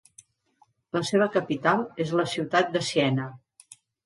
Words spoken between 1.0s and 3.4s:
seva capital és la ciutat de Siena.